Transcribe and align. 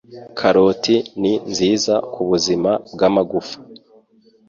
Karoti 0.39 0.95
ni 1.21 1.33
nziza 1.51 1.95
ku 2.13 2.21
buzima 2.29 2.71
bw'amagufa 2.93 3.57